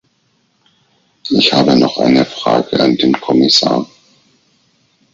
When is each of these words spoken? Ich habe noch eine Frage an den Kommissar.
Ich 1.29 1.53
habe 1.53 1.77
noch 1.77 1.99
eine 1.99 2.25
Frage 2.25 2.79
an 2.81 2.95
den 2.97 3.11
Kommissar. 3.13 3.85